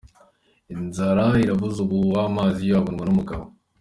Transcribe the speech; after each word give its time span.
Inzara 0.75 1.25
iravuza 1.43 1.77
ubuhuha, 1.85 2.21
amazi 2.31 2.61
yo 2.69 2.75
akabonwa 2.77 3.03
n’umugabo. 3.05 3.45